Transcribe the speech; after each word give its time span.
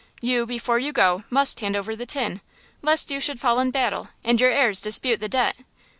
You, 0.19 0.47
before 0.47 0.79
you 0.79 0.91
go, 0.91 1.25
must 1.29 1.59
hand 1.59 1.75
over 1.75 1.95
the 1.95 2.07
tin, 2.07 2.41
lest 2.81 3.11
you 3.11 3.19
should 3.21 3.39
fall 3.39 3.59
in 3.59 3.69
battle 3.69 4.09
and 4.23 4.41
your 4.41 4.49
heirs 4.51 4.81
dispute 4.81 5.19
the 5.19 5.29
debt! 5.29 5.57